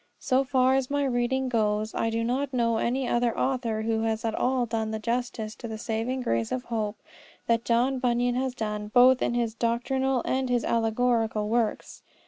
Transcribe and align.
So 0.19 0.43
far 0.43 0.73
as 0.73 0.89
my 0.89 1.03
reading 1.05 1.47
goes 1.47 1.93
I 1.93 2.09
do 2.09 2.23
not 2.23 2.55
know 2.55 2.77
any 2.77 3.07
other 3.07 3.37
author 3.37 3.83
who 3.83 4.01
has 4.01 4.25
at 4.25 4.33
all 4.33 4.65
done 4.65 4.89
the 4.89 4.97
justice 4.97 5.53
to 5.57 5.67
the 5.67 5.77
saving 5.77 6.21
grace 6.21 6.51
of 6.51 6.63
hope 6.63 6.97
that 7.45 7.65
John 7.65 7.99
Bunyan 7.99 8.33
has 8.33 8.55
done 8.55 8.87
both 8.87 9.21
in 9.21 9.35
his 9.35 9.53
doctrinal 9.53 10.23
and 10.25 10.49
in 10.49 10.53
his 10.55 10.65
allegorical 10.65 11.47
works. 11.49 12.01